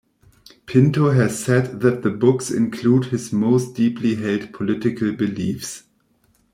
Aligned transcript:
Pinto 0.65 1.11
has 1.11 1.37
said 1.37 1.81
that 1.81 2.01
the 2.01 2.09
books 2.09 2.49
include 2.49 3.05
his 3.05 3.31
most 3.31 3.75
deeply 3.75 4.15
held 4.15 4.51
political 4.51 5.11
beliefs. 5.13 5.83